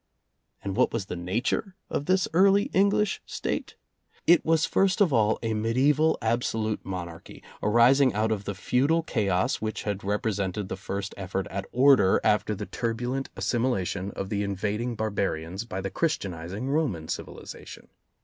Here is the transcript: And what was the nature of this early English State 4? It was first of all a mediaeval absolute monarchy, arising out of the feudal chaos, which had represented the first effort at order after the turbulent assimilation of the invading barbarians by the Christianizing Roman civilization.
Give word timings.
And 0.63 0.75
what 0.75 0.91
was 0.91 1.05
the 1.05 1.15
nature 1.15 1.75
of 1.87 2.07
this 2.07 2.27
early 2.33 2.71
English 2.73 3.21
State 3.27 3.75
4? 4.13 4.21
It 4.33 4.43
was 4.43 4.65
first 4.65 4.99
of 4.99 5.13
all 5.13 5.37
a 5.43 5.53
mediaeval 5.53 6.17
absolute 6.23 6.83
monarchy, 6.83 7.43
arising 7.61 8.11
out 8.15 8.31
of 8.31 8.45
the 8.45 8.55
feudal 8.55 9.03
chaos, 9.03 9.61
which 9.61 9.83
had 9.83 10.03
represented 10.03 10.69
the 10.69 10.75
first 10.75 11.13
effort 11.17 11.45
at 11.51 11.67
order 11.71 12.19
after 12.23 12.55
the 12.55 12.65
turbulent 12.65 13.29
assimilation 13.35 14.09
of 14.15 14.29
the 14.29 14.41
invading 14.41 14.95
barbarians 14.95 15.65
by 15.65 15.81
the 15.81 15.91
Christianizing 15.91 16.67
Roman 16.67 17.07
civilization. 17.07 17.87